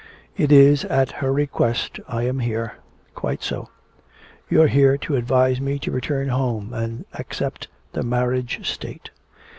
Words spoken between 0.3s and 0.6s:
'It